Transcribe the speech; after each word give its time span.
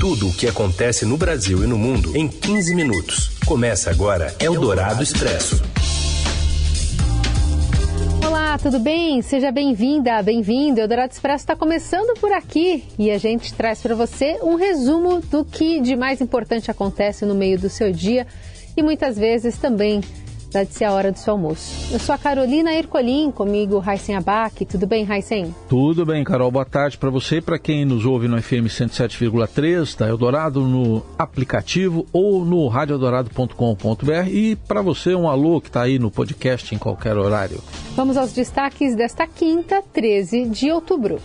Tudo 0.00 0.28
o 0.28 0.32
que 0.32 0.48
acontece 0.48 1.04
no 1.04 1.18
Brasil 1.18 1.62
e 1.62 1.66
no 1.66 1.76
mundo 1.76 2.16
em 2.16 2.26
15 2.26 2.74
minutos. 2.74 3.32
Começa 3.44 3.90
agora 3.90 4.34
Eldorado 4.40 5.02
Expresso. 5.02 5.62
Olá, 8.26 8.56
tudo 8.56 8.78
bem? 8.78 9.20
Seja 9.20 9.52
bem-vinda, 9.52 10.22
bem-vindo. 10.22 10.80
Eldorado 10.80 11.12
Expresso 11.12 11.42
está 11.42 11.54
começando 11.54 12.18
por 12.18 12.32
aqui 12.32 12.82
e 12.98 13.10
a 13.10 13.18
gente 13.18 13.52
traz 13.52 13.82
para 13.82 13.94
você 13.94 14.38
um 14.42 14.54
resumo 14.54 15.20
do 15.20 15.44
que 15.44 15.82
de 15.82 15.94
mais 15.94 16.22
importante 16.22 16.70
acontece 16.70 17.26
no 17.26 17.34
meio 17.34 17.58
do 17.58 17.68
seu 17.68 17.92
dia 17.92 18.26
e 18.74 18.82
muitas 18.82 19.18
vezes 19.18 19.58
também 19.58 20.00
Dá-se 20.52 20.84
a 20.84 20.92
hora 20.92 21.12
do 21.12 21.18
seu 21.18 21.34
almoço. 21.34 21.92
Eu 21.92 21.98
sou 22.00 22.14
a 22.14 22.18
Carolina 22.18 22.74
Ercolim, 22.74 23.30
comigo 23.30 23.78
Raisen 23.78 24.16
Abac. 24.16 24.64
Tudo 24.64 24.86
bem, 24.86 25.04
Raisen? 25.04 25.54
Tudo 25.68 26.04
bem, 26.04 26.24
Carol. 26.24 26.50
Boa 26.50 26.64
tarde 26.64 26.98
para 26.98 27.08
você 27.08 27.36
e 27.36 27.40
para 27.40 27.58
quem 27.58 27.84
nos 27.84 28.04
ouve 28.04 28.26
no 28.26 28.40
FM 28.40 28.66
107,3 28.66 29.96
da 29.96 30.08
Eldorado, 30.08 30.62
no 30.62 31.02
aplicativo 31.16 32.04
ou 32.12 32.44
no 32.44 32.66
radioeldorado.com.br 32.66 34.28
e 34.28 34.56
para 34.56 34.82
você 34.82 35.14
um 35.14 35.28
alô 35.28 35.60
que 35.60 35.68
está 35.68 35.82
aí 35.82 35.98
no 35.98 36.10
podcast 36.10 36.74
em 36.74 36.78
qualquer 36.78 37.16
horário. 37.16 37.62
Vamos 37.94 38.16
aos 38.16 38.32
destaques 38.32 38.96
desta 38.96 39.26
quinta, 39.26 39.82
13 39.92 40.46
de 40.46 40.70
outubro. 40.72 41.20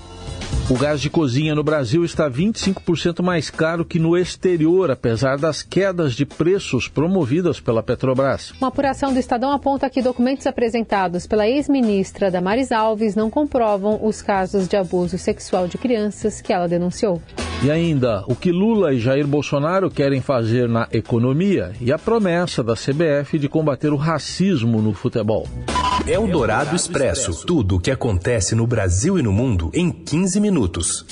O 0.68 0.74
gás 0.74 1.00
de 1.00 1.12
cozinha 1.12 1.54
no 1.54 1.64
Brasil 1.64 2.04
está 2.04 2.28
25% 2.28 3.22
mais 3.22 3.52
caro 3.52 3.86
que 3.86 4.00
no 4.00 4.18
exterior, 4.18 4.90
apesar 4.90 5.38
das 5.38 5.62
quedas 5.62 6.14
de 6.14 6.26
preços 6.26 6.88
promovidas 6.88 7.60
pela 7.60 7.84
Petrobras. 7.84 8.52
Uma 8.60 8.70
apuração 8.70 9.14
do 9.14 9.20
Estadão 9.20 9.52
aponta 9.52 9.88
que 9.91 10.02
documentos 10.02 10.48
apresentados 10.48 11.28
pela 11.28 11.48
ex-ministra 11.48 12.32
Damares 12.32 12.72
Alves 12.72 13.16
não 13.16 13.30
comprovam 13.30 14.00
os 14.04 14.24
casos 14.24 14.68
de 14.68 14.76
abuso 14.76 15.20
sexual 15.20 15.68
de 15.68 15.78
crianças 15.78 16.41
que 16.41 16.52
ela 16.52 16.68
denunciou. 16.68 17.22
E 17.63 17.70
ainda, 17.70 18.24
o 18.27 18.36
que 18.36 18.52
Lula 18.52 18.91
e 18.91 19.00
Jair 19.00 19.27
Bolsonaro 19.27 19.91
querem 19.91 20.20
fazer 20.20 20.68
na 20.68 20.88
economia 20.91 21.74
e 21.80 21.91
a 21.91 22.00
promessa 22.00 22.63
da 22.63 22.74
CBF 22.74 23.38
de 23.38 23.48
combater 23.48 23.93
o 23.93 23.98
racismo 23.98 24.82
no 24.82 24.93
futebol. 24.93 25.48
É 26.08 26.20
o 26.20 26.28
Dourado 26.28 26.76
Expresso. 26.76 27.44
Tudo 27.48 27.78
o 27.78 27.80
que 27.80 27.90
acontece 27.90 28.54
no 28.54 28.68
Brasil 28.68 29.18
e 29.18 29.24
no 29.24 29.34
mundo 29.34 29.72
em 29.74 29.92
15 29.92 30.40
minutos. 30.40 31.04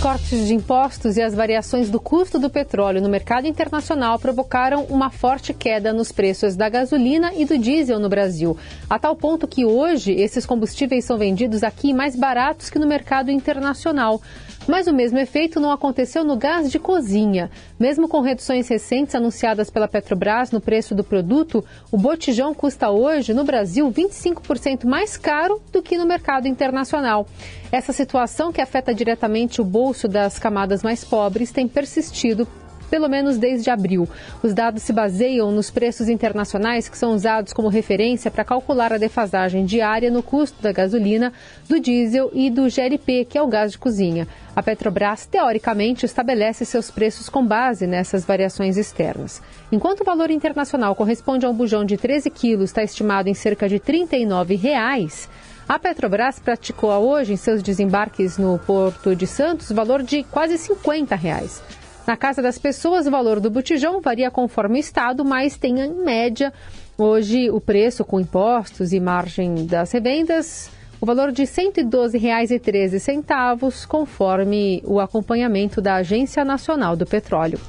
Cortes 0.00 0.46
de 0.46 0.54
impostos 0.54 1.16
e 1.16 1.22
as 1.22 1.34
variações 1.34 1.90
do 1.90 1.98
custo 1.98 2.38
do 2.38 2.48
petróleo 2.48 3.02
no 3.02 3.08
mercado 3.08 3.48
internacional 3.48 4.16
provocaram 4.16 4.84
uma 4.84 5.10
forte 5.10 5.52
queda 5.52 5.92
nos 5.92 6.12
preços 6.12 6.54
da 6.54 6.68
gasolina 6.68 7.32
e 7.34 7.44
do 7.44 7.58
diesel 7.58 7.98
no 7.98 8.08
Brasil, 8.08 8.56
a 8.88 8.96
tal 8.96 9.16
ponto 9.16 9.48
que 9.48 9.64
hoje 9.64 10.12
esses 10.12 10.46
combustíveis 10.46 11.04
são 11.04 11.18
vendidos 11.18 11.64
aqui 11.64 11.92
mais 11.92 12.14
baratos 12.14 12.70
que 12.70 12.78
no 12.78 12.86
mercado 12.86 13.32
internacional. 13.32 14.22
Mas 14.68 14.86
o 14.86 14.92
mesmo 14.92 15.18
efeito 15.18 15.58
não 15.58 15.72
aconteceu 15.72 16.22
no 16.22 16.36
gás 16.36 16.70
de 16.70 16.78
cozinha. 16.78 17.50
Mesmo 17.80 18.06
com 18.06 18.20
reduções 18.20 18.68
recentes 18.68 19.14
anunciadas 19.14 19.70
pela 19.70 19.88
Petrobras 19.88 20.50
no 20.50 20.60
preço 20.60 20.94
do 20.94 21.02
produto, 21.02 21.64
o 21.90 21.96
botijão 21.96 22.52
custa 22.52 22.90
hoje, 22.90 23.32
no 23.32 23.44
Brasil, 23.44 23.90
25% 23.90 24.84
mais 24.84 25.16
caro 25.16 25.60
do 25.72 25.82
que 25.82 25.96
no 25.96 26.04
mercado 26.04 26.46
internacional. 26.46 27.26
Essa 27.72 27.94
situação, 27.94 28.52
que 28.52 28.60
afeta 28.60 28.94
diretamente 28.94 29.60
o 29.60 29.64
bolso 29.64 29.87
das 30.08 30.38
camadas 30.38 30.82
mais 30.82 31.04
pobres, 31.04 31.50
tem 31.50 31.66
persistido 31.66 32.46
pelo 32.90 33.08
menos 33.08 33.38
desde 33.38 33.70
abril. 33.70 34.08
Os 34.42 34.54
dados 34.54 34.82
se 34.82 34.92
baseiam 34.92 35.50
nos 35.50 35.70
preços 35.70 36.08
internacionais 36.08 36.88
que 36.88 36.98
são 36.98 37.12
usados 37.12 37.52
como 37.52 37.68
referência 37.68 38.30
para 38.30 38.44
calcular 38.44 38.92
a 38.92 38.98
defasagem 38.98 39.64
diária 39.64 40.10
no 40.10 40.22
custo 40.22 40.60
da 40.62 40.72
gasolina, 40.72 41.32
do 41.68 41.78
diesel 41.78 42.30
e 42.32 42.50
do 42.50 42.68
GLP, 42.68 43.24
que 43.24 43.38
é 43.38 43.42
o 43.42 43.46
gás 43.46 43.72
de 43.72 43.78
cozinha. 43.78 44.26
A 44.54 44.62
Petrobras, 44.62 45.26
teoricamente, 45.26 46.04
estabelece 46.04 46.64
seus 46.64 46.90
preços 46.90 47.28
com 47.28 47.46
base 47.46 47.86
nessas 47.86 48.24
variações 48.24 48.76
externas. 48.76 49.40
Enquanto 49.70 50.00
o 50.00 50.04
valor 50.04 50.30
internacional 50.30 50.94
corresponde 50.94 51.46
a 51.46 51.50
um 51.50 51.54
bujão 51.54 51.84
de 51.84 51.96
13 51.96 52.30
quilos, 52.30 52.70
está 52.70 52.82
estimado 52.82 53.28
em 53.28 53.34
cerca 53.34 53.68
de 53.68 53.78
39 53.78 54.56
reais, 54.56 55.28
a 55.68 55.78
Petrobras 55.78 56.38
praticou 56.38 56.90
hoje, 56.90 57.34
em 57.34 57.36
seus 57.36 57.62
desembarques 57.62 58.38
no 58.38 58.58
Porto 58.58 59.14
de 59.14 59.26
Santos, 59.26 59.70
valor 59.70 60.02
de 60.02 60.22
quase 60.22 60.56
50 60.56 61.14
reais. 61.14 61.62
Na 62.06 62.16
casa 62.16 62.40
das 62.40 62.58
pessoas, 62.58 63.06
o 63.06 63.10
valor 63.10 63.38
do 63.38 63.50
botijão 63.50 64.00
varia 64.00 64.30
conforme 64.30 64.78
o 64.78 64.80
estado, 64.80 65.22
mas 65.24 65.58
tem 65.58 65.80
em 65.80 65.92
média 65.92 66.52
hoje 66.96 67.50
o 67.50 67.60
preço 67.60 68.04
com 68.04 68.18
impostos 68.18 68.94
e 68.94 68.98
margem 68.98 69.66
das 69.66 69.92
revendas 69.92 70.70
o 71.00 71.06
valor 71.06 71.30
de 71.30 71.42
R$ 71.42 71.48
112,13, 71.48 73.86
conforme 73.86 74.82
o 74.84 74.98
acompanhamento 74.98 75.80
da 75.80 75.94
Agência 75.96 76.44
Nacional 76.44 76.96
do 76.96 77.06
Petróleo. 77.06 77.60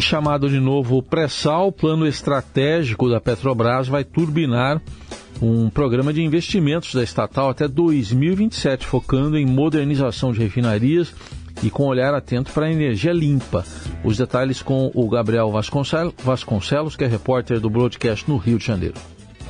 Chamado 0.00 0.48
de 0.48 0.58
novo 0.60 1.02
pré-sal, 1.02 1.68
o 1.68 1.72
plano 1.72 2.06
estratégico 2.06 3.08
da 3.08 3.20
Petrobras 3.20 3.88
vai 3.88 4.04
turbinar 4.04 4.80
um 5.40 5.68
programa 5.68 6.12
de 6.12 6.22
investimentos 6.22 6.94
da 6.94 7.02
estatal 7.02 7.50
até 7.50 7.68
2027, 7.68 8.86
focando 8.86 9.36
em 9.36 9.46
modernização 9.46 10.32
de 10.32 10.40
refinarias 10.40 11.12
e 11.62 11.70
com 11.70 11.86
olhar 11.86 12.14
atento 12.14 12.52
para 12.52 12.66
a 12.66 12.72
energia 12.72 13.12
limpa. 13.12 13.64
Os 14.04 14.16
detalhes 14.16 14.62
com 14.62 14.90
o 14.94 15.08
Gabriel 15.08 15.50
Vasconcelos, 15.50 16.96
que 16.96 17.04
é 17.04 17.06
repórter 17.06 17.60
do 17.60 17.70
Broadcast 17.70 18.28
no 18.28 18.36
Rio 18.36 18.58
de 18.58 18.66
Janeiro. 18.66 18.94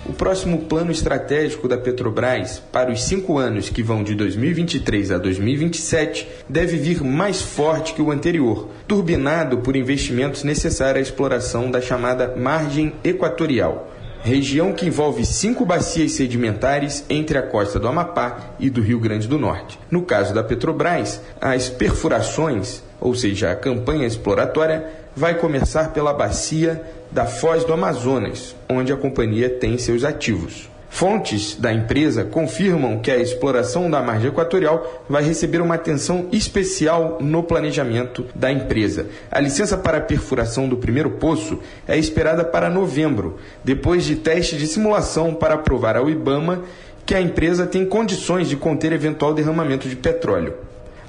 O 0.08 0.12
próximo 0.12 0.58
plano 0.66 0.92
estratégico 0.92 1.66
da 1.66 1.76
Petrobras 1.76 2.62
para 2.70 2.92
os 2.92 3.02
cinco 3.02 3.38
anos 3.38 3.68
que 3.68 3.82
vão 3.82 4.04
de 4.04 4.14
2023 4.14 5.10
a 5.10 5.18
2027 5.18 6.28
deve 6.48 6.76
vir 6.76 7.02
mais 7.02 7.42
forte 7.42 7.92
que 7.92 8.00
o 8.00 8.12
anterior, 8.12 8.68
turbinado 8.86 9.58
por 9.58 9.74
investimentos 9.74 10.44
necessários 10.44 10.98
à 10.98 11.10
exploração 11.10 11.72
da 11.72 11.80
chamada 11.80 12.36
margem 12.36 12.92
equatorial 13.02 13.95
região 14.26 14.72
que 14.72 14.84
envolve 14.84 15.24
cinco 15.24 15.64
bacias 15.64 16.12
sedimentares 16.12 17.04
entre 17.08 17.38
a 17.38 17.42
costa 17.42 17.78
do 17.78 17.86
Amapá 17.86 18.56
e 18.58 18.68
do 18.68 18.82
Rio 18.82 18.98
Grande 18.98 19.28
do 19.28 19.38
Norte. 19.38 19.78
No 19.88 20.02
caso 20.02 20.34
da 20.34 20.42
Petrobras, 20.42 21.20
as 21.40 21.68
perfurações, 21.68 22.82
ou 23.00 23.14
seja, 23.14 23.52
a 23.52 23.56
campanha 23.56 24.04
exploratória, 24.04 24.84
vai 25.14 25.38
começar 25.38 25.92
pela 25.92 26.12
bacia 26.12 26.82
da 27.12 27.24
Foz 27.24 27.64
do 27.64 27.72
Amazonas, 27.72 28.56
onde 28.68 28.92
a 28.92 28.96
companhia 28.96 29.48
tem 29.48 29.78
seus 29.78 30.02
ativos. 30.02 30.68
Fontes 30.88 31.56
da 31.56 31.72
empresa 31.72 32.24
confirmam 32.24 33.00
que 33.00 33.10
a 33.10 33.16
exploração 33.16 33.90
da 33.90 34.00
margem 34.00 34.28
equatorial 34.28 35.04
vai 35.08 35.22
receber 35.22 35.60
uma 35.60 35.74
atenção 35.74 36.26
especial 36.32 37.18
no 37.20 37.42
planejamento 37.42 38.24
da 38.34 38.50
empresa. 38.50 39.06
A 39.30 39.40
licença 39.40 39.76
para 39.76 39.98
a 39.98 40.00
perfuração 40.00 40.68
do 40.68 40.76
primeiro 40.76 41.10
poço 41.10 41.58
é 41.86 41.98
esperada 41.98 42.44
para 42.44 42.70
novembro, 42.70 43.36
depois 43.62 44.04
de 44.04 44.16
teste 44.16 44.56
de 44.56 44.66
simulação 44.66 45.34
para 45.34 45.58
provar 45.58 45.96
ao 45.96 46.08
IBAMA 46.08 46.62
que 47.04 47.14
a 47.14 47.20
empresa 47.20 47.66
tem 47.66 47.84
condições 47.84 48.48
de 48.48 48.56
conter 48.56 48.92
eventual 48.92 49.34
derramamento 49.34 49.88
de 49.88 49.96
petróleo. 49.96 50.54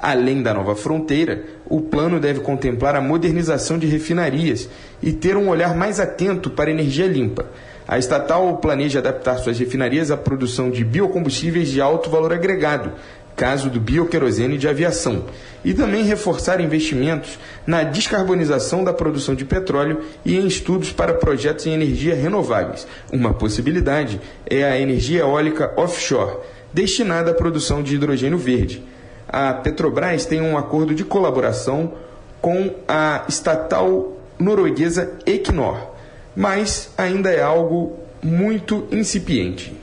Além 0.01 0.43
da 0.43 0.53
nova 0.53 0.75
fronteira, 0.75 1.43
o 1.65 1.81
plano 1.81 2.19
deve 2.19 2.39
contemplar 2.41 2.95
a 2.95 3.01
modernização 3.01 3.77
de 3.79 3.87
refinarias 3.87 4.69
e 5.01 5.11
ter 5.11 5.35
um 5.35 5.49
olhar 5.49 5.75
mais 5.75 5.99
atento 5.99 6.49
para 6.49 6.69
energia 6.69 7.07
limpa. 7.07 7.45
A 7.87 7.97
estatal 7.97 8.57
planeja 8.57 8.99
adaptar 8.99 9.37
suas 9.37 9.57
refinarias 9.57 10.11
à 10.11 10.17
produção 10.17 10.69
de 10.69 10.83
biocombustíveis 10.83 11.69
de 11.69 11.81
alto 11.81 12.09
valor 12.09 12.33
agregado, 12.33 12.91
caso 13.35 13.69
do 13.69 13.79
bioquerosene 13.79 14.57
de 14.57 14.67
aviação, 14.67 15.25
e 15.63 15.73
também 15.73 16.03
reforçar 16.03 16.59
investimentos 16.59 17.39
na 17.65 17.83
descarbonização 17.83 18.83
da 18.83 18.91
produção 18.91 19.35
de 19.35 19.45
petróleo 19.45 20.01
e 20.25 20.35
em 20.35 20.47
estudos 20.47 20.91
para 20.91 21.13
projetos 21.13 21.65
em 21.65 21.73
energia 21.73 22.13
renováveis. 22.13 22.87
Uma 23.11 23.33
possibilidade 23.33 24.19
é 24.45 24.63
a 24.63 24.79
energia 24.79 25.21
eólica 25.21 25.71
offshore, 25.77 26.37
destinada 26.73 27.31
à 27.31 27.33
produção 27.33 27.81
de 27.81 27.95
hidrogênio 27.95 28.37
verde. 28.37 28.83
A 29.27 29.53
Petrobras 29.53 30.25
tem 30.25 30.41
um 30.41 30.57
acordo 30.57 30.95
de 30.95 31.03
colaboração 31.03 31.93
com 32.41 32.73
a 32.87 33.25
estatal 33.27 34.13
norueguesa 34.39 35.17
Equinor 35.25 35.97
mas 36.37 36.93
ainda 36.95 37.31
é 37.31 37.41
algo 37.41 37.97
muito 38.21 38.87
incipiente. 38.91 39.75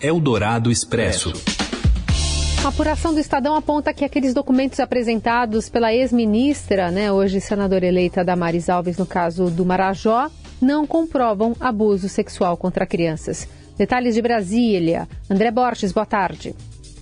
Eldorado 0.00 0.70
Expresso. 0.70 1.32
A 2.64 2.68
apuração 2.68 3.12
do 3.12 3.18
Estadão 3.18 3.56
aponta 3.56 3.92
que 3.92 4.04
aqueles 4.04 4.32
documentos 4.32 4.78
apresentados 4.78 5.68
pela 5.68 5.92
ex-ministra, 5.92 6.92
né, 6.92 7.10
hoje 7.10 7.40
senadora 7.40 7.86
eleita 7.86 8.24
Damares 8.24 8.68
Alves, 8.68 8.98
no 8.98 9.06
caso 9.06 9.50
do 9.50 9.66
Marajó, 9.66 10.30
não 10.60 10.86
comprovam 10.86 11.56
abuso 11.58 12.08
sexual 12.08 12.56
contra 12.56 12.86
crianças. 12.86 13.48
Detalhes 13.76 14.14
de 14.14 14.22
Brasília. 14.22 15.08
André 15.28 15.50
Borges, 15.50 15.90
boa 15.90 16.06
tarde. 16.06 16.54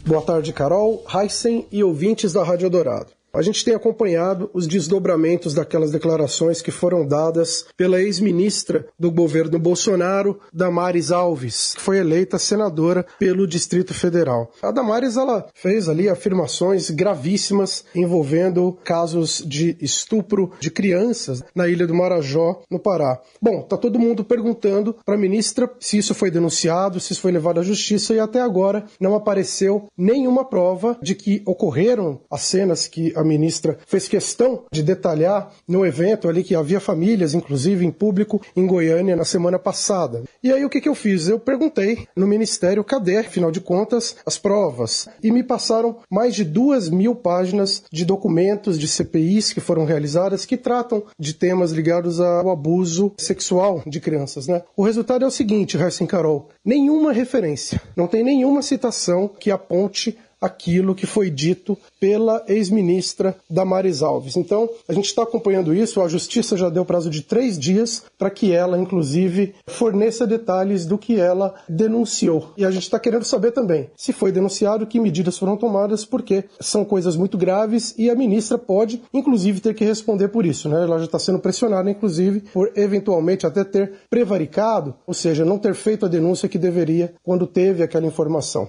Boa 0.06 0.22
tarde, 0.22 0.52
Carol, 0.52 1.04
Heisen 1.12 1.66
e 1.70 1.84
ouvintes 1.84 2.32
da 2.32 2.42
Rádio 2.42 2.70
Dourado. 2.70 3.17
A 3.32 3.42
gente 3.42 3.64
tem 3.64 3.74
acompanhado 3.74 4.50
os 4.54 4.66
desdobramentos 4.66 5.52
daquelas 5.52 5.90
declarações 5.90 6.62
que 6.62 6.70
foram 6.70 7.06
dadas 7.06 7.66
pela 7.76 8.00
ex-ministra 8.00 8.86
do 8.98 9.10
governo 9.10 9.58
Bolsonaro, 9.58 10.40
Damares 10.52 11.12
Alves, 11.12 11.74
que 11.74 11.80
foi 11.80 11.98
eleita 11.98 12.38
senadora 12.38 13.04
pelo 13.18 13.46
Distrito 13.46 13.92
Federal. 13.92 14.50
A 14.62 14.70
Damares 14.70 15.16
ela 15.16 15.46
fez 15.54 15.88
ali 15.88 16.08
afirmações 16.08 16.90
gravíssimas 16.90 17.84
envolvendo 17.94 18.78
casos 18.82 19.42
de 19.46 19.76
estupro 19.80 20.50
de 20.58 20.70
crianças 20.70 21.44
na 21.54 21.68
ilha 21.68 21.86
do 21.86 21.94
Marajó, 21.94 22.62
no 22.70 22.78
Pará. 22.78 23.20
Bom, 23.42 23.62
tá 23.62 23.76
todo 23.76 23.98
mundo 23.98 24.24
perguntando 24.24 24.96
para 25.04 25.16
a 25.16 25.18
ministra 25.18 25.70
se 25.78 25.98
isso 25.98 26.14
foi 26.14 26.30
denunciado, 26.30 26.98
se 26.98 27.12
isso 27.12 27.20
foi 27.20 27.32
levado 27.32 27.60
à 27.60 27.62
justiça 27.62 28.14
e 28.14 28.18
até 28.18 28.40
agora 28.40 28.86
não 28.98 29.14
apareceu 29.14 29.88
nenhuma 29.96 30.44
prova 30.44 30.96
de 31.02 31.14
que 31.14 31.42
ocorreram 31.44 32.20
as 32.30 32.42
cenas 32.42 32.86
que 32.86 33.12
a 33.18 33.24
ministra 33.24 33.78
fez 33.86 34.08
questão 34.08 34.64
de 34.70 34.82
detalhar 34.82 35.52
no 35.66 35.84
evento 35.84 36.28
ali 36.28 36.44
que 36.44 36.54
havia 36.54 36.80
famílias, 36.80 37.34
inclusive 37.34 37.84
em 37.84 37.90
público, 37.90 38.40
em 38.56 38.66
Goiânia 38.66 39.16
na 39.16 39.24
semana 39.24 39.58
passada. 39.58 40.22
E 40.42 40.52
aí 40.52 40.64
o 40.64 40.70
que, 40.70 40.80
que 40.80 40.88
eu 40.88 40.94
fiz? 40.94 41.28
Eu 41.28 41.38
perguntei 41.38 42.06
no 42.16 42.26
ministério 42.26 42.84
cadê, 42.84 43.18
afinal 43.18 43.50
de 43.50 43.60
contas, 43.60 44.16
as 44.24 44.38
provas. 44.38 45.08
E 45.22 45.30
me 45.30 45.42
passaram 45.42 45.96
mais 46.10 46.34
de 46.34 46.44
duas 46.44 46.88
mil 46.88 47.14
páginas 47.14 47.82
de 47.92 48.04
documentos 48.04 48.78
de 48.78 48.86
CPIs 48.88 49.52
que 49.52 49.60
foram 49.60 49.84
realizadas 49.84 50.44
que 50.44 50.56
tratam 50.56 51.02
de 51.18 51.34
temas 51.34 51.72
ligados 51.72 52.20
ao 52.20 52.50
abuso 52.50 53.12
sexual 53.18 53.82
de 53.86 54.00
crianças. 54.00 54.46
Né? 54.46 54.62
O 54.76 54.82
resultado 54.82 55.24
é 55.24 55.28
o 55.28 55.30
seguinte, 55.30 55.76
Hersing 55.76 56.06
Carol: 56.06 56.48
nenhuma 56.64 57.12
referência, 57.12 57.80
não 57.96 58.06
tem 58.06 58.22
nenhuma 58.22 58.62
citação 58.62 59.28
que 59.28 59.50
aponte 59.50 60.16
aquilo 60.40 60.94
que 60.94 61.06
foi 61.06 61.30
dito 61.30 61.76
pela 62.00 62.44
ex-ministra 62.48 63.36
Damares 63.48 64.02
Alves. 64.02 64.36
Então, 64.36 64.68
a 64.88 64.92
gente 64.92 65.06
está 65.06 65.22
acompanhando 65.22 65.74
isso, 65.74 66.00
a 66.00 66.08
Justiça 66.08 66.56
já 66.56 66.68
deu 66.68 66.84
prazo 66.84 67.10
de 67.10 67.22
três 67.22 67.58
dias 67.58 68.04
para 68.18 68.30
que 68.30 68.52
ela, 68.52 68.78
inclusive, 68.78 69.54
forneça 69.66 70.26
detalhes 70.26 70.86
do 70.86 70.98
que 70.98 71.18
ela 71.18 71.54
denunciou. 71.68 72.52
E 72.56 72.64
a 72.64 72.70
gente 72.70 72.84
está 72.84 72.98
querendo 72.98 73.24
saber 73.24 73.52
também 73.52 73.90
se 73.96 74.12
foi 74.12 74.32
denunciado, 74.32 74.86
que 74.86 75.00
medidas 75.00 75.36
foram 75.38 75.56
tomadas, 75.56 76.04
porque 76.04 76.44
são 76.60 76.84
coisas 76.84 77.16
muito 77.16 77.36
graves 77.36 77.94
e 77.98 78.10
a 78.10 78.14
ministra 78.14 78.56
pode, 78.56 79.02
inclusive, 79.12 79.60
ter 79.60 79.74
que 79.74 79.84
responder 79.84 80.28
por 80.28 80.46
isso. 80.46 80.68
Né? 80.68 80.82
Ela 80.82 80.98
já 80.98 81.04
está 81.04 81.18
sendo 81.18 81.38
pressionada, 81.38 81.90
inclusive, 81.90 82.40
por 82.52 82.72
eventualmente 82.76 83.46
até 83.46 83.64
ter 83.64 83.92
prevaricado, 84.08 84.94
ou 85.06 85.14
seja, 85.14 85.44
não 85.44 85.58
ter 85.58 85.74
feito 85.74 86.06
a 86.06 86.08
denúncia 86.08 86.48
que 86.48 86.58
deveria 86.58 87.14
quando 87.22 87.46
teve 87.46 87.82
aquela 87.82 88.06
informação. 88.06 88.68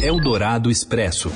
Eldorado 0.00 0.70
Expresso. 0.70 1.30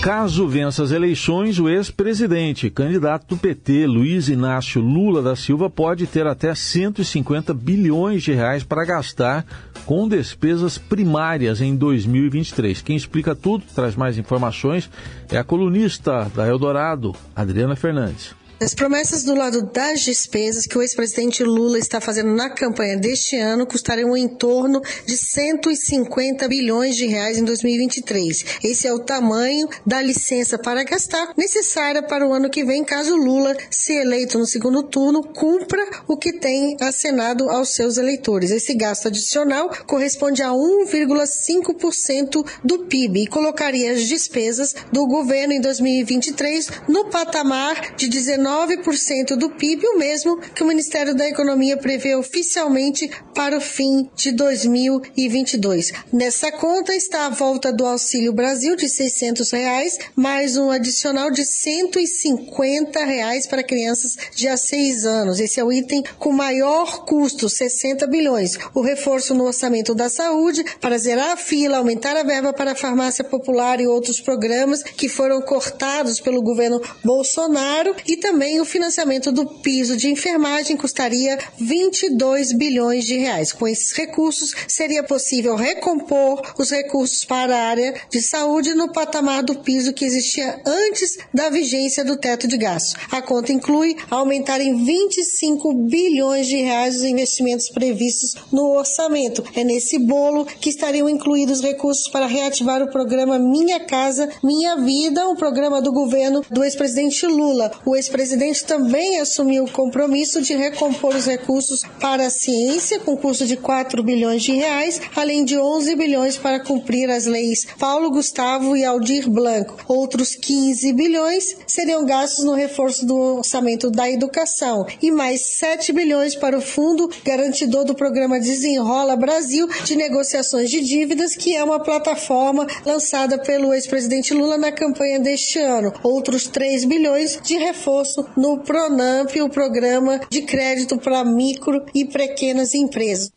Caso 0.00 0.46
vença 0.46 0.82
as 0.82 0.92
eleições, 0.92 1.58
o 1.58 1.68
ex-presidente, 1.68 2.70
candidato 2.70 3.26
do 3.26 3.36
PT, 3.36 3.86
Luiz 3.86 4.28
Inácio 4.28 4.80
Lula 4.80 5.20
da 5.20 5.34
Silva, 5.34 5.68
pode 5.68 6.06
ter 6.06 6.26
até 6.26 6.54
150 6.54 7.52
bilhões 7.52 8.22
de 8.22 8.32
reais 8.32 8.62
para 8.62 8.84
gastar 8.84 9.44
com 9.84 10.06
despesas 10.06 10.78
primárias 10.78 11.60
em 11.60 11.74
2023. 11.74 12.82
Quem 12.82 12.96
explica 12.96 13.34
tudo, 13.34 13.64
traz 13.74 13.96
mais 13.96 14.16
informações, 14.16 14.88
é 15.30 15.36
a 15.36 15.44
colunista 15.44 16.30
da 16.34 16.46
Eldorado, 16.46 17.14
Adriana 17.34 17.74
Fernandes. 17.74 18.34
As 18.58 18.74
promessas 18.74 19.22
do 19.22 19.34
lado 19.34 19.70
das 19.70 20.00
despesas 20.00 20.66
que 20.66 20.78
o 20.78 20.80
ex-presidente 20.80 21.44
Lula 21.44 21.78
está 21.78 22.00
fazendo 22.00 22.32
na 22.32 22.48
campanha 22.48 22.96
deste 22.96 23.36
ano 23.36 23.66
custariam 23.66 24.16
em 24.16 24.26
torno 24.26 24.80
de 25.04 25.14
150 25.14 26.48
bilhões 26.48 26.96
de 26.96 27.06
reais 27.06 27.36
em 27.36 27.44
2023. 27.44 28.46
Esse 28.64 28.86
é 28.86 28.94
o 28.94 28.98
tamanho 28.98 29.68
da 29.84 30.00
licença 30.00 30.56
para 30.56 30.84
gastar 30.84 31.34
necessária 31.36 32.02
para 32.02 32.26
o 32.26 32.32
ano 32.32 32.48
que 32.48 32.64
vem, 32.64 32.82
caso 32.82 33.14
Lula, 33.14 33.54
se 33.70 33.92
eleito 33.92 34.38
no 34.38 34.46
segundo 34.46 34.82
turno, 34.84 35.22
cumpra 35.22 35.86
o 36.08 36.16
que 36.16 36.32
tem 36.32 36.78
acenado 36.80 37.50
aos 37.50 37.74
seus 37.74 37.98
eleitores. 37.98 38.50
Esse 38.50 38.74
gasto 38.74 39.08
adicional 39.08 39.70
corresponde 39.86 40.42
a 40.42 40.48
1,5% 40.48 42.46
do 42.64 42.86
PIB 42.86 43.24
e 43.24 43.26
colocaria 43.26 43.92
as 43.92 44.08
despesas 44.08 44.74
do 44.90 45.06
governo 45.06 45.52
em 45.52 45.60
2023 45.60 46.70
no 46.88 47.10
patamar 47.10 47.94
de 47.96 48.08
19 48.08 48.45
9% 48.46 49.34
do 49.34 49.50
PIB, 49.50 49.84
o 49.88 49.98
mesmo 49.98 50.38
que 50.40 50.62
o 50.62 50.66
Ministério 50.66 51.16
da 51.16 51.28
Economia 51.28 51.76
prevê 51.76 52.14
oficialmente 52.14 53.10
para 53.34 53.58
o 53.58 53.60
fim 53.60 54.08
de 54.14 54.30
2022. 54.30 55.92
Nessa 56.12 56.52
conta 56.52 56.94
está 56.94 57.26
a 57.26 57.30
volta 57.30 57.72
do 57.72 57.84
Auxílio 57.84 58.32
Brasil 58.32 58.76
de 58.76 58.88
600 58.88 59.50
reais, 59.50 59.98
mais 60.14 60.56
um 60.56 60.70
adicional 60.70 61.28
de 61.28 61.44
150 61.44 63.04
reais 63.04 63.48
para 63.48 63.64
crianças 63.64 64.16
de 64.32 64.46
a 64.46 64.56
6 64.56 65.04
anos. 65.04 65.40
Esse 65.40 65.58
é 65.58 65.64
o 65.64 65.72
item 65.72 66.04
com 66.16 66.30
maior 66.30 67.04
custo, 67.04 67.48
60 67.48 68.06
bilhões. 68.06 68.56
O 68.72 68.80
reforço 68.80 69.34
no 69.34 69.44
orçamento 69.44 69.92
da 69.92 70.08
saúde 70.08 70.64
para 70.80 70.98
zerar 70.98 71.32
a 71.32 71.36
fila, 71.36 71.78
aumentar 71.78 72.16
a 72.16 72.22
verba 72.22 72.52
para 72.52 72.72
a 72.72 72.76
farmácia 72.76 73.24
popular 73.24 73.80
e 73.80 73.88
outros 73.88 74.20
programas 74.20 74.84
que 74.84 75.08
foram 75.08 75.42
cortados 75.42 76.20
pelo 76.20 76.42
governo 76.42 76.80
Bolsonaro 77.04 77.96
e 78.06 78.16
também 78.16 78.35
também 78.36 78.60
o 78.60 78.66
financiamento 78.66 79.32
do 79.32 79.46
piso 79.46 79.96
de 79.96 80.10
enfermagem 80.10 80.76
custaria 80.76 81.38
22 81.58 82.52
bilhões 82.52 83.06
de 83.06 83.16
reais. 83.16 83.50
Com 83.50 83.66
esses 83.66 83.92
recursos, 83.92 84.54
seria 84.68 85.02
possível 85.02 85.56
recompor 85.56 86.42
os 86.58 86.70
recursos 86.70 87.24
para 87.24 87.56
a 87.56 87.66
área 87.66 87.94
de 88.10 88.20
saúde 88.20 88.74
no 88.74 88.92
patamar 88.92 89.42
do 89.42 89.54
piso 89.54 89.94
que 89.94 90.04
existia 90.04 90.60
antes 90.66 91.16
da 91.32 91.48
vigência 91.48 92.04
do 92.04 92.18
teto 92.18 92.46
de 92.46 92.58
gastos. 92.58 92.94
A 93.10 93.22
conta 93.22 93.54
inclui 93.54 93.96
aumentar 94.10 94.60
em 94.60 94.84
25 94.84 95.72
bilhões 95.88 96.46
de 96.46 96.56
reais 96.56 96.96
os 96.96 97.04
investimentos 97.04 97.70
previstos 97.70 98.34
no 98.52 98.76
orçamento. 98.76 99.42
É 99.54 99.64
nesse 99.64 99.98
bolo 99.98 100.44
que 100.44 100.68
estariam 100.68 101.08
incluídos 101.08 101.62
recursos 101.62 102.06
para 102.08 102.26
reativar 102.26 102.82
o 102.82 102.90
programa 102.90 103.38
Minha 103.38 103.80
Casa, 103.80 104.28
Minha 104.44 104.76
Vida, 104.76 105.26
um 105.26 105.36
programa 105.36 105.80
do 105.80 105.90
governo 105.90 106.44
do 106.50 106.62
ex-presidente 106.62 107.26
Lula. 107.26 107.72
O 107.86 107.96
ex-presidente 107.96 108.25
presidente 108.26 108.64
também 108.64 109.20
assumiu 109.20 109.62
o 109.62 109.70
compromisso 109.70 110.42
de 110.42 110.52
recompor 110.52 111.14
os 111.14 111.26
recursos 111.26 111.82
para 112.00 112.26
a 112.26 112.30
ciência, 112.30 112.98
com 112.98 113.16
custo 113.16 113.46
de 113.46 113.56
4 113.56 114.02
bilhões 114.02 114.42
de 114.42 114.50
reais, 114.50 115.00
além 115.14 115.44
de 115.44 115.56
11 115.56 115.94
bilhões 115.94 116.36
para 116.36 116.58
cumprir 116.58 117.08
as 117.08 117.24
leis 117.24 117.64
Paulo 117.78 118.10
Gustavo 118.10 118.76
e 118.76 118.84
Aldir 118.84 119.30
Blanco. 119.30 119.76
Outros 119.86 120.34
15 120.34 120.92
bilhões 120.92 121.56
seriam 121.68 122.04
gastos 122.04 122.44
no 122.44 122.54
reforço 122.54 123.06
do 123.06 123.16
orçamento 123.38 123.92
da 123.92 124.10
educação 124.10 124.84
e 125.00 125.12
mais 125.12 125.42
7 125.42 125.92
bilhões 125.92 126.34
para 126.34 126.58
o 126.58 126.60
fundo 126.60 127.08
garantidor 127.24 127.84
do 127.84 127.94
programa 127.94 128.40
Desenrola 128.40 129.14
Brasil 129.14 129.68
de 129.84 129.94
negociações 129.94 130.68
de 130.68 130.80
dívidas, 130.80 131.36
que 131.36 131.54
é 131.54 131.62
uma 131.62 131.78
plataforma 131.78 132.66
lançada 132.84 133.38
pelo 133.38 133.72
ex-presidente 133.72 134.34
Lula 134.34 134.58
na 134.58 134.72
campanha 134.72 135.20
deste 135.20 135.60
ano. 135.60 135.94
Outros 136.02 136.48
3 136.48 136.84
bilhões 136.86 137.38
de 137.40 137.56
reforço 137.56 138.15
no 138.36 138.58
Pronamp, 138.58 139.30
o 139.42 139.48
programa 139.48 140.20
de 140.30 140.42
crédito 140.42 140.98
para 140.98 141.24
micro 141.24 141.84
e 141.94 142.04
pequenas 142.04 142.74
empresas. 142.74 143.32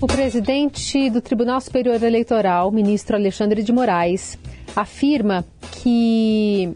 O 0.00 0.06
presidente 0.06 1.10
do 1.10 1.20
Tribunal 1.20 1.60
Superior 1.60 2.02
Eleitoral, 2.02 2.70
ministro 2.70 3.16
Alexandre 3.16 3.62
de 3.62 3.72
Moraes, 3.72 4.38
afirma 4.76 5.44
que 5.82 6.72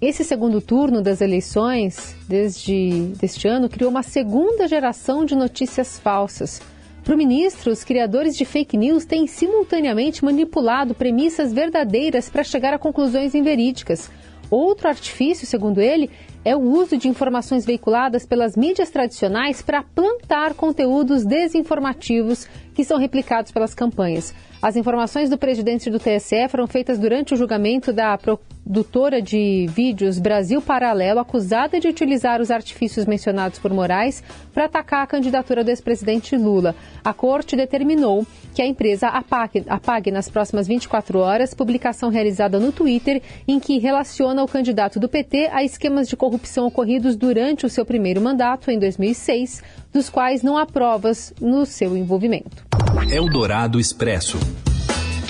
esse 0.00 0.24
segundo 0.24 0.60
turno 0.60 1.00
das 1.00 1.20
eleições 1.20 2.16
desde 2.28 3.12
este 3.22 3.48
ano 3.48 3.68
criou 3.68 3.90
uma 3.90 4.02
segunda 4.02 4.68
geração 4.68 5.24
de 5.24 5.34
notícias 5.34 5.98
falsas. 5.98 6.60
Para 7.04 7.14
o 7.14 7.16
ministro, 7.16 7.70
os 7.70 7.84
criadores 7.84 8.36
de 8.36 8.44
fake 8.44 8.76
news 8.76 9.04
têm 9.04 9.28
simultaneamente 9.28 10.24
manipulado 10.24 10.92
premissas 10.92 11.52
verdadeiras 11.52 12.28
para 12.28 12.42
chegar 12.42 12.74
a 12.74 12.78
conclusões 12.78 13.32
inverídicas. 13.32 14.10
Outro 14.50 14.88
artifício, 14.88 15.46
segundo 15.46 15.80
ele, 15.80 16.10
é 16.44 16.54
o 16.54 16.60
uso 16.60 16.96
de 16.96 17.08
informações 17.08 17.66
veiculadas 17.66 18.24
pelas 18.24 18.56
mídias 18.56 18.90
tradicionais 18.90 19.62
para 19.62 19.82
plantar 19.82 20.54
conteúdos 20.54 21.24
desinformativos 21.24 22.46
que 22.76 22.84
são 22.84 22.98
replicados 22.98 23.50
pelas 23.50 23.74
campanhas. 23.74 24.34
As 24.60 24.76
informações 24.76 25.30
do 25.30 25.38
presidente 25.38 25.88
do 25.90 25.98
TSE 25.98 26.48
foram 26.50 26.66
feitas 26.66 26.98
durante 26.98 27.32
o 27.32 27.36
julgamento 27.36 27.92
da 27.92 28.18
produtora 28.18 29.22
de 29.22 29.66
vídeos 29.68 30.18
Brasil 30.18 30.60
Paralelo, 30.60 31.20
acusada 31.20 31.80
de 31.80 31.88
utilizar 31.88 32.40
os 32.40 32.50
artifícios 32.50 33.06
mencionados 33.06 33.58
por 33.58 33.72
Moraes 33.72 34.22
para 34.52 34.66
atacar 34.66 35.02
a 35.02 35.06
candidatura 35.06 35.64
do 35.64 35.70
ex-presidente 35.70 36.36
Lula. 36.36 36.74
A 37.02 37.14
corte 37.14 37.56
determinou 37.56 38.26
que 38.54 38.60
a 38.60 38.66
empresa 38.66 39.08
apague, 39.08 39.64
apague 39.68 40.10
nas 40.10 40.28
próximas 40.28 40.66
24 40.66 41.18
horas 41.18 41.54
publicação 41.54 42.10
realizada 42.10 42.58
no 42.58 42.72
Twitter 42.72 43.22
em 43.46 43.58
que 43.58 43.78
relaciona 43.78 44.42
o 44.42 44.48
candidato 44.48 45.00
do 45.00 45.08
PT 45.08 45.48
a 45.52 45.62
esquemas 45.62 46.08
de 46.08 46.16
corrupção 46.16 46.66
ocorridos 46.66 47.16
durante 47.16 47.64
o 47.64 47.70
seu 47.70 47.86
primeiro 47.86 48.20
mandato, 48.20 48.70
em 48.70 48.78
2006, 48.78 49.62
dos 49.96 50.10
quais 50.10 50.42
não 50.42 50.58
há 50.58 50.66
provas 50.66 51.32
no 51.40 51.64
seu 51.64 51.96
envolvimento. 51.96 52.66
Eldorado 53.10 53.80
Expresso. 53.80 54.36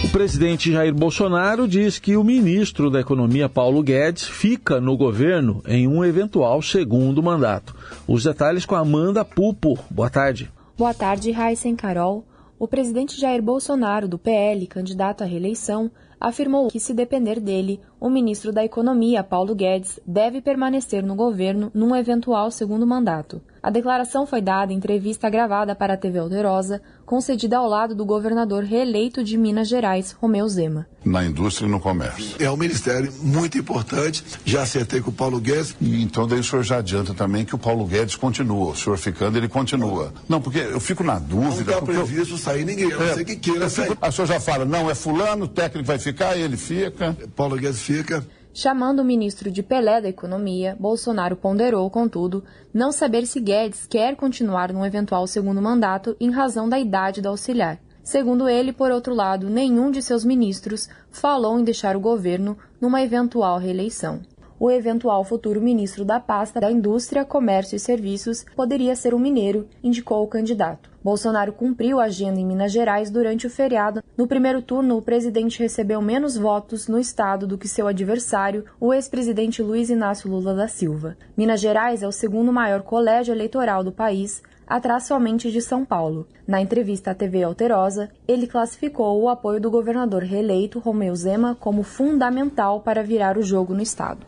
O 0.02 0.08
presidente 0.08 0.72
Jair 0.72 0.92
Bolsonaro 0.92 1.68
diz 1.68 2.00
que 2.00 2.16
o 2.16 2.24
ministro 2.24 2.90
da 2.90 2.98
Economia, 2.98 3.48
Paulo 3.48 3.80
Guedes, 3.80 4.24
fica 4.24 4.80
no 4.80 4.96
governo 4.96 5.62
em 5.68 5.86
um 5.86 6.04
eventual 6.04 6.60
segundo 6.62 7.22
mandato. 7.22 7.76
Os 8.08 8.24
detalhes 8.24 8.66
com 8.66 8.74
Amanda 8.74 9.24
Pupo. 9.24 9.78
Boa 9.88 10.10
tarde. 10.10 10.50
Boa 10.76 10.92
tarde, 10.92 11.30
Raíssen 11.30 11.76
Carol. 11.76 12.24
O 12.58 12.66
presidente 12.66 13.20
Jair 13.20 13.40
Bolsonaro, 13.40 14.08
do 14.08 14.18
PL, 14.18 14.66
candidato 14.66 15.22
à 15.22 15.26
reeleição, 15.28 15.92
afirmou 16.20 16.66
que, 16.68 16.80
se 16.80 16.92
depender 16.92 17.38
dele, 17.38 17.80
o 18.00 18.10
ministro 18.10 18.52
da 18.52 18.64
Economia, 18.64 19.24
Paulo 19.24 19.54
Guedes, 19.54 19.98
deve 20.06 20.40
permanecer 20.40 21.02
no 21.02 21.14
governo 21.14 21.70
num 21.74 21.94
eventual 21.94 22.50
segundo 22.50 22.86
mandato. 22.86 23.40
A 23.66 23.70
declaração 23.70 24.24
foi 24.24 24.40
dada 24.40 24.72
em 24.72 24.76
entrevista 24.76 25.28
gravada 25.28 25.74
para 25.74 25.94
a 25.94 25.96
TV 25.96 26.20
Alterosa, 26.20 26.80
concedida 27.04 27.56
ao 27.56 27.68
lado 27.68 27.96
do 27.96 28.04
governador 28.04 28.62
reeleito 28.62 29.24
de 29.24 29.36
Minas 29.36 29.66
Gerais, 29.66 30.12
Romeu 30.12 30.48
Zema. 30.48 30.86
Na 31.04 31.24
indústria 31.24 31.66
e 31.66 31.70
no 31.70 31.80
comércio. 31.80 32.36
É 32.38 32.48
um 32.48 32.56
ministério 32.56 33.12
muito 33.22 33.58
importante, 33.58 34.24
já 34.44 34.62
acertei 34.62 35.00
com 35.00 35.10
o 35.10 35.12
Paulo 35.12 35.40
Guedes. 35.40 35.74
E 35.80 36.00
então 36.00 36.28
daí 36.28 36.38
o 36.38 36.44
senhor 36.44 36.62
já 36.62 36.78
adianta 36.78 37.12
também 37.12 37.44
que 37.44 37.56
o 37.56 37.58
Paulo 37.58 37.84
Guedes 37.86 38.14
continua, 38.14 38.70
o 38.70 38.76
senhor 38.76 38.96
ficando, 38.98 39.36
ele 39.36 39.48
continua. 39.48 40.12
Não, 40.28 40.40
porque 40.40 40.58
eu 40.58 40.80
fico 40.80 41.02
na 41.02 41.18
dúvida. 41.18 41.72
Não 41.72 41.78
está 41.78 41.82
previsto 41.82 42.34
eu... 42.34 42.38
sair 42.38 42.64
ninguém, 42.64 42.90
eu 42.90 43.02
é, 43.02 43.06
não 43.08 43.14
sei 43.14 43.24
que 43.24 43.36
queira 43.36 43.68
sair. 43.68 43.88
Fico... 43.88 44.04
A 44.04 44.12
senhor 44.12 44.26
já 44.26 44.38
fala, 44.38 44.64
não, 44.64 44.88
é 44.88 44.94
fulano, 44.94 45.44
o 45.44 45.48
técnico 45.48 45.86
vai 45.86 45.98
ficar, 45.98 46.36
ele 46.36 46.56
fica. 46.56 47.16
Paulo 47.34 47.56
Guedes 47.56 47.80
fica. 47.86 48.26
Chamando 48.52 49.00
o 49.00 49.04
ministro 49.04 49.50
de 49.50 49.62
Pelé 49.62 50.00
da 50.00 50.08
Economia, 50.08 50.76
Bolsonaro 50.80 51.36
ponderou, 51.36 51.88
contudo, 51.90 52.42
não 52.72 52.90
saber 52.90 53.26
se 53.26 53.38
Guedes 53.38 53.86
quer 53.86 54.16
continuar 54.16 54.72
num 54.72 54.84
eventual 54.84 55.26
segundo 55.26 55.62
mandato 55.62 56.16
em 56.18 56.30
razão 56.30 56.68
da 56.68 56.78
idade 56.78 57.20
do 57.20 57.28
auxiliar. 57.28 57.78
Segundo 58.02 58.48
ele, 58.48 58.72
por 58.72 58.90
outro 58.90 59.14
lado, 59.14 59.50
nenhum 59.50 59.90
de 59.90 60.00
seus 60.00 60.24
ministros 60.24 60.88
falou 61.10 61.58
em 61.58 61.64
deixar 61.64 61.96
o 61.96 62.00
governo 62.00 62.56
numa 62.80 63.02
eventual 63.02 63.58
reeleição 63.58 64.22
o 64.58 64.70
eventual 64.70 65.24
futuro 65.24 65.60
ministro 65.60 66.04
da 66.04 66.18
pasta 66.18 66.60
da 66.60 66.70
Indústria, 66.70 67.24
Comércio 67.24 67.76
e 67.76 67.78
Serviços 67.78 68.44
poderia 68.54 68.96
ser 68.96 69.14
um 69.14 69.18
mineiro, 69.18 69.68
indicou 69.82 70.22
o 70.22 70.28
candidato. 70.28 70.90
Bolsonaro 71.06 71.52
cumpriu 71.52 72.00
a 72.00 72.04
agenda 72.06 72.40
em 72.40 72.44
Minas 72.44 72.72
Gerais 72.72 73.10
durante 73.10 73.46
o 73.46 73.50
feriado. 73.50 74.02
No 74.16 74.26
primeiro 74.26 74.60
turno, 74.60 74.96
o 74.96 75.02
presidente 75.02 75.60
recebeu 75.60 76.02
menos 76.02 76.36
votos 76.36 76.88
no 76.88 76.98
estado 76.98 77.46
do 77.46 77.56
que 77.56 77.68
seu 77.68 77.86
adversário, 77.86 78.64
o 78.80 78.92
ex-presidente 78.92 79.62
Luiz 79.62 79.88
Inácio 79.88 80.28
Lula 80.28 80.52
da 80.52 80.66
Silva. 80.66 81.16
Minas 81.36 81.60
Gerais 81.60 82.02
é 82.02 82.08
o 82.08 82.12
segundo 82.12 82.52
maior 82.52 82.82
colégio 82.82 83.32
eleitoral 83.32 83.84
do 83.84 83.92
país, 83.92 84.42
atrás 84.66 85.04
somente 85.06 85.50
de 85.50 85.60
São 85.60 85.84
Paulo. 85.84 86.26
Na 86.46 86.60
entrevista 86.60 87.12
à 87.12 87.14
TV 87.14 87.42
Alterosa, 87.42 88.10
ele 88.26 88.46
classificou 88.46 89.20
o 89.22 89.28
apoio 89.28 89.60
do 89.60 89.70
governador 89.70 90.22
reeleito 90.22 90.78
Romeu 90.78 91.14
Zema 91.14 91.56
como 91.60 91.82
fundamental 91.82 92.80
para 92.80 93.02
virar 93.02 93.38
o 93.38 93.42
jogo 93.42 93.74
no 93.74 93.82
estado. 93.82 94.20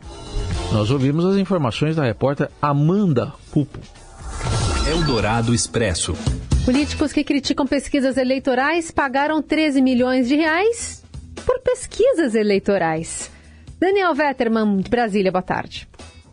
Nós 0.71 0.91
ouvimos 0.91 1.25
as 1.25 1.35
informações 1.37 1.95
da 1.95 2.03
repórter 2.03 2.49
Amanda 2.61 3.33
Pupo. 3.51 3.79
Eldorado 4.87 5.53
Expresso. 5.53 6.13
Políticos 6.65 7.11
que 7.11 7.23
criticam 7.23 7.65
pesquisas 7.65 8.17
eleitorais 8.17 8.91
pagaram 8.91 9.41
13 9.41 9.81
milhões 9.81 10.27
de 10.27 10.35
reais 10.35 11.03
por 11.45 11.59
pesquisas 11.61 12.35
eleitorais. 12.35 13.31
Daniel 13.79 14.13
Vetterman, 14.13 14.77
de 14.77 14.89
Brasília, 14.89 15.31
boa 15.31 15.41
tarde. 15.41 15.87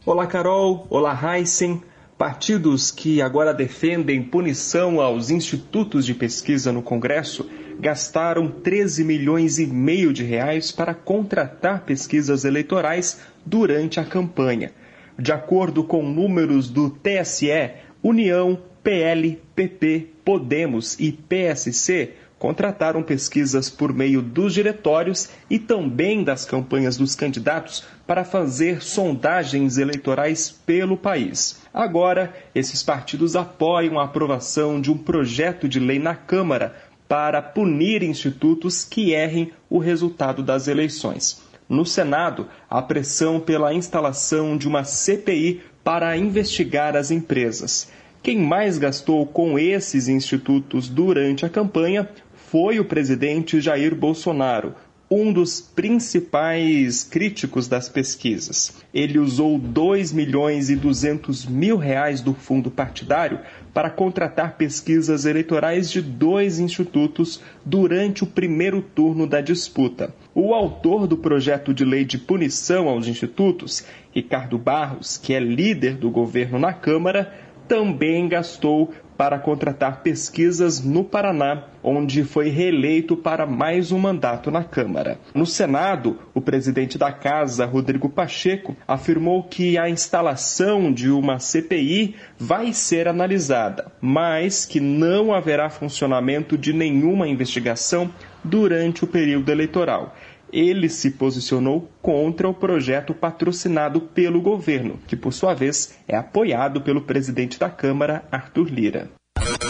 Olá, 0.04 0.26
Carol. 0.26 0.86
Olá, 0.90 1.18
Heisen. 1.22 1.82
Partidos 2.18 2.90
que 2.90 3.20
agora 3.20 3.52
defendem 3.52 4.22
punição 4.22 5.02
aos 5.02 5.28
institutos 5.28 6.06
de 6.06 6.14
pesquisa 6.14 6.72
no 6.72 6.80
Congresso 6.80 7.46
gastaram 7.78 8.48
13 8.48 9.04
milhões 9.04 9.58
e 9.58 9.66
meio 9.66 10.14
de 10.14 10.24
reais 10.24 10.72
para 10.72 10.94
contratar 10.94 11.84
pesquisas 11.84 12.46
eleitorais 12.46 13.20
durante 13.44 14.00
a 14.00 14.04
campanha. 14.04 14.72
De 15.18 15.30
acordo 15.30 15.84
com 15.84 16.02
números 16.02 16.70
do 16.70 16.88
TSE, 16.88 17.72
União, 18.02 18.58
PL, 18.82 19.38
PP, 19.54 20.06
Podemos 20.24 20.98
e 20.98 21.12
PSC 21.12 22.14
contrataram 22.38 23.02
pesquisas 23.02 23.70
por 23.70 23.92
meio 23.92 24.20
dos 24.20 24.52
diretórios 24.52 25.30
e 25.48 25.58
também 25.58 26.22
das 26.22 26.44
campanhas 26.44 26.96
dos 26.96 27.14
candidatos 27.14 27.84
para 28.06 28.24
fazer 28.24 28.82
sondagens 28.82 29.78
eleitorais 29.78 30.50
pelo 30.50 30.96
país. 30.96 31.62
Agora, 31.72 32.34
esses 32.54 32.82
partidos 32.82 33.36
apoiam 33.36 33.98
a 33.98 34.04
aprovação 34.04 34.80
de 34.80 34.90
um 34.90 34.98
projeto 34.98 35.68
de 35.68 35.80
lei 35.80 35.98
na 35.98 36.14
Câmara 36.14 36.76
para 37.08 37.40
punir 37.40 38.02
institutos 38.02 38.84
que 38.84 39.12
errem 39.12 39.52
o 39.70 39.78
resultado 39.78 40.42
das 40.42 40.68
eleições. 40.68 41.40
No 41.68 41.84
Senado, 41.84 42.48
a 42.68 42.80
pressão 42.82 43.40
pela 43.40 43.72
instalação 43.72 44.56
de 44.56 44.68
uma 44.68 44.84
CPI 44.84 45.62
para 45.82 46.16
investigar 46.16 46.96
as 46.96 47.10
empresas. 47.10 47.90
Quem 48.22 48.38
mais 48.38 48.76
gastou 48.76 49.24
com 49.24 49.56
esses 49.56 50.08
institutos 50.08 50.88
durante 50.88 51.46
a 51.46 51.48
campanha 51.48 52.08
foi 52.50 52.78
o 52.78 52.84
presidente 52.84 53.60
Jair 53.60 53.94
Bolsonaro, 53.94 54.74
um 55.10 55.32
dos 55.32 55.60
principais 55.60 57.04
críticos 57.04 57.68
das 57.68 57.88
pesquisas. 57.88 58.76
Ele 58.92 59.18
usou 59.18 59.58
2 59.58 60.12
milhões 60.12 60.68
e 60.68 60.74
200 60.74 61.46
mil 61.46 61.76
reais 61.76 62.20
do 62.20 62.34
fundo 62.34 62.70
partidário 62.70 63.38
para 63.72 63.90
contratar 63.90 64.56
pesquisas 64.56 65.24
eleitorais 65.24 65.90
de 65.90 66.02
dois 66.02 66.58
institutos 66.58 67.40
durante 67.64 68.24
o 68.24 68.26
primeiro 68.26 68.82
turno 68.82 69.26
da 69.26 69.40
disputa. 69.40 70.12
O 70.34 70.54
autor 70.54 71.06
do 71.06 71.16
projeto 71.16 71.72
de 71.72 71.84
lei 71.84 72.04
de 72.04 72.18
punição 72.18 72.88
aos 72.88 73.06
institutos, 73.06 73.84
Ricardo 74.12 74.58
Barros, 74.58 75.18
que 75.18 75.34
é 75.34 75.40
líder 75.40 75.94
do 75.96 76.10
governo 76.10 76.58
na 76.58 76.72
Câmara, 76.72 77.32
também 77.68 78.28
gastou 78.28 78.92
para 79.16 79.38
contratar 79.38 80.02
pesquisas 80.02 80.82
no 80.82 81.02
Paraná, 81.02 81.64
onde 81.82 82.22
foi 82.24 82.48
reeleito 82.48 83.16
para 83.16 83.46
mais 83.46 83.92
um 83.92 83.98
mandato 83.98 84.50
na 84.50 84.62
Câmara. 84.62 85.18
No 85.34 85.46
Senado, 85.46 86.18
o 86.34 86.40
presidente 86.40 86.98
da 86.98 87.12
Casa, 87.12 87.64
Rodrigo 87.64 88.08
Pacheco, 88.08 88.76
afirmou 88.86 89.44
que 89.44 89.78
a 89.78 89.88
instalação 89.88 90.92
de 90.92 91.10
uma 91.10 91.38
CPI 91.38 92.14
vai 92.38 92.72
ser 92.72 93.08
analisada, 93.08 93.90
mas 94.00 94.66
que 94.66 94.80
não 94.80 95.32
haverá 95.32 95.70
funcionamento 95.70 96.58
de 96.58 96.72
nenhuma 96.72 97.28
investigação 97.28 98.10
durante 98.44 99.04
o 99.04 99.06
período 99.06 99.50
eleitoral 99.50 100.14
ele 100.52 100.88
se 100.88 101.10
posicionou 101.10 101.90
contra 102.00 102.48
o 102.48 102.54
projeto 102.54 103.14
patrocinado 103.14 104.00
pelo 104.00 104.40
governo, 104.40 104.98
que 105.06 105.16
por 105.16 105.32
sua 105.32 105.54
vez 105.54 105.96
é 106.06 106.16
apoiado 106.16 106.80
pelo 106.80 107.02
presidente 107.02 107.58
da 107.58 107.68
Câmara, 107.68 108.24
Arthur 108.30 108.68
Lira. 108.68 109.10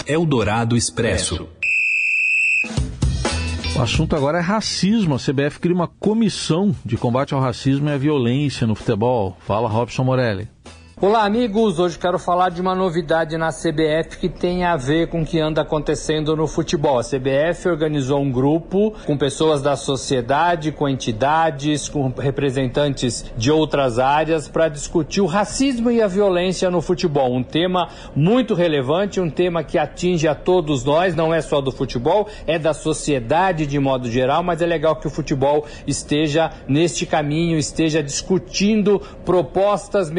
Eldorado 0.07 0.77
Expresso. 0.77 1.49
O 3.77 3.83
assunto 3.83 4.17
agora 4.17 4.39
é 4.39 4.41
racismo. 4.41 5.15
A 5.15 5.19
CBF 5.19 5.61
cria 5.61 5.75
uma 5.75 5.87
comissão 5.87 6.75
de 6.83 6.97
combate 6.97 7.35
ao 7.35 7.41
racismo 7.41 7.89
e 7.89 7.93
à 7.93 7.99
violência 7.99 8.67
no 8.67 8.75
futebol. 8.75 9.37
Fala, 9.41 9.69
Robson 9.69 10.03
Morelli. 10.03 10.49
Olá, 10.99 11.27
amigos. 11.27 11.79
Hoje 11.79 11.99
quero 11.99 12.19
falar 12.19 12.49
de 12.49 12.59
uma 12.59 12.75
novidade 12.75 13.37
na 13.37 13.51
CBF 13.51 14.17
que 14.19 14.31
tem 14.31 14.65
a 14.65 14.79
ver 14.79 15.09
com 15.09 15.21
o 15.21 15.27
que 15.27 15.39
anda 15.39 15.61
acontecendo 15.61 16.35
no 16.35 16.47
futebol. 16.47 16.99
A 16.99 17.03
CBF 17.03 17.69
organizou 17.69 18.19
um 18.19 18.33
grupo 18.33 18.95
com 19.05 19.15
pessoas 19.15 19.61
da 19.61 19.77
sociedade, 19.77 20.73
com 20.73 20.89
entidades, 20.89 21.87
com 21.87 22.09
representantes 22.09 23.27
de 23.37 23.53
outras 23.53 23.99
áreas 23.99 24.49
para 24.49 24.71
discutir 24.71 25.21
o 25.21 25.27
racismo 25.27 25.91
e 25.91 26.01
a 26.01 26.09
violência 26.09 26.71
no 26.71 26.81
futebol. 26.81 27.31
Um 27.31 27.43
tema 27.43 27.91
muito 28.15 28.55
relevante, 28.55 29.21
um 29.21 29.29
tema 29.29 29.63
que 29.63 29.77
atinge 29.77 30.27
a 30.27 30.35
todos 30.35 30.83
nós, 30.83 31.15
não 31.15 31.35
é 31.35 31.43
só 31.43 31.61
do 31.61 31.71
futebol, 31.71 32.27
é 32.47 32.59
da 32.59 32.73
sociedade 32.73 33.67
de 33.67 33.79
modo 33.79 34.11
geral, 34.11 34.43
mas 34.43 34.63
é 34.63 34.67
legal 34.67 34.97
que 34.97 35.07
o 35.07 35.11
futebol 35.11 35.67
esteja 35.87 36.51
neste 36.67 37.05
caminho, 37.05 37.59
esteja 37.59 38.03
discutindo 38.03 38.99
propostas, 39.27 40.11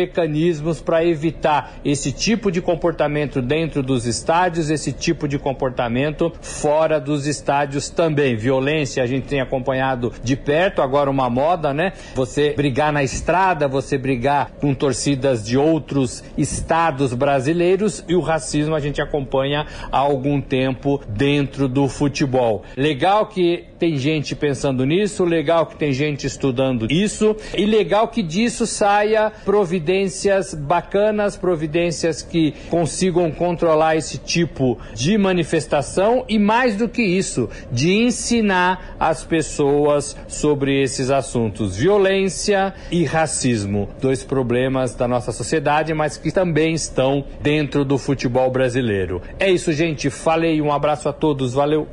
mecanismos 0.68 0.82
para 0.82 1.06
evitar 1.06 1.76
esse 1.84 2.12
tipo 2.12 2.52
de 2.52 2.62
comportamento 2.62 3.42
dentro 3.42 3.82
dos 3.82 4.06
estádios, 4.06 4.70
esse 4.70 4.92
tipo 4.92 5.28
de 5.28 5.40
comportamento 5.40 6.34
fora 6.42 7.00
dos 7.00 7.26
estádios 7.26 7.90
também. 7.90 8.36
Violência 8.36 9.02
a 9.02 9.08
gente 9.08 9.28
tem 9.28 9.40
acompanhado 9.40 10.12
de 10.24 10.36
perto, 10.36 10.82
agora 10.82 11.10
uma 11.10 11.30
moda, 11.30 11.74
né? 11.74 11.94
Você 12.16 12.54
brigar 12.54 12.92
na 12.92 13.04
estrada, 13.04 13.68
você 13.68 13.98
brigar 13.98 14.52
com 14.60 14.74
torcidas 14.74 15.46
de 15.46 15.58
outros 15.58 16.24
estados 16.38 17.14
brasileiros 17.14 18.04
e 18.08 18.16
o 18.16 18.22
racismo 18.22 18.76
a 18.76 18.80
gente 18.80 19.02
acompanha 19.02 19.66
há 19.92 19.98
algum 19.98 20.42
tempo 20.42 21.02
dentro 21.08 21.68
do 21.68 21.88
futebol. 21.88 22.64
Legal 22.76 23.28
que 23.28 23.66
tem 23.80 23.98
gente 23.98 24.36
pensando 24.36 24.86
nisso, 24.86 25.24
legal 25.24 25.66
que 25.66 25.76
tem 25.76 25.94
gente 25.94 26.26
estudando 26.26 26.88
isso 26.92 27.36
e 27.56 27.66
legal 27.66 28.08
que 28.08 28.22
disso 28.22 28.66
saia 28.66 29.32
providências 29.46 30.54
bacanas, 30.54 31.38
providências 31.38 32.22
que 32.22 32.54
consigam 32.70 33.32
controlar 33.32 33.96
esse 33.96 34.18
tipo 34.18 34.78
de 34.94 35.18
manifestação 35.18 36.26
e 36.28 36.40
mais 36.40 36.76
do 36.76 36.90
que 36.90 37.02
isso, 37.02 37.50
de 37.72 37.94
ensinar 37.94 38.96
as 39.00 39.24
pessoas 39.24 40.16
sobre 40.28 40.82
esses 40.82 41.10
assuntos, 41.10 41.78
violência 41.78 42.74
e 42.92 43.04
racismo, 43.04 43.90
dois 44.02 44.24
problemas 44.24 44.96
da 44.96 45.08
nossa 45.08 45.32
sociedade, 45.32 45.94
mas 45.94 46.18
que 46.18 46.32
também 46.32 46.74
estão 46.74 47.24
dentro 47.42 47.86
do 47.86 47.98
futebol 47.98 48.50
brasileiro. 48.50 49.22
É 49.40 49.50
isso, 49.50 49.72
gente. 49.72 50.10
Falei, 50.10 50.62
um 50.62 50.72
abraço 50.72 51.08
a 51.10 51.14
todos, 51.14 51.54
valeu. 51.54 51.88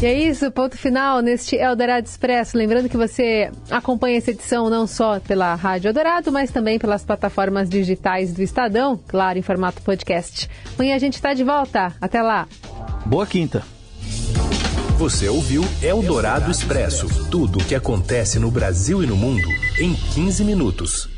E 0.00 0.04
é 0.04 0.12
isso, 0.12 0.50
ponto 0.52 0.76
final 0.76 1.22
neste 1.22 1.56
Eldorado 1.56 2.06
Expresso. 2.06 2.58
Lembrando 2.58 2.86
que 2.86 2.98
você 2.98 3.50
acompanha 3.70 4.18
essa 4.18 4.30
edição 4.30 4.68
não 4.68 4.86
só 4.86 5.18
pela 5.20 5.54
Rádio 5.54 5.88
Eldorado, 5.88 6.30
mas 6.30 6.50
também 6.50 6.78
pelas 6.78 7.02
plataformas 7.02 7.66
digitais 7.66 8.34
do 8.34 8.42
Estadão, 8.42 9.00
claro, 9.08 9.38
em 9.38 9.42
formato 9.42 9.80
podcast. 9.80 10.50
Amanhã 10.74 10.96
a 10.96 10.98
gente 10.98 11.14
está 11.14 11.32
de 11.32 11.42
volta. 11.42 11.94
Até 11.98 12.20
lá. 12.20 12.46
Boa 13.06 13.26
quinta. 13.26 13.62
Você 14.98 15.28
ouviu 15.28 15.62
Eldorado 15.82 16.50
Expresso 16.50 17.08
tudo 17.30 17.58
o 17.58 17.64
que 17.64 17.74
acontece 17.74 18.38
no 18.38 18.50
Brasil 18.50 19.02
e 19.02 19.06
no 19.06 19.16
mundo 19.16 19.48
em 19.80 19.94
15 19.94 20.44
minutos. 20.44 21.15